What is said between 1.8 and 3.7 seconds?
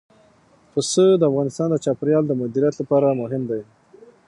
چاپیریال د مدیریت لپاره مهم دي.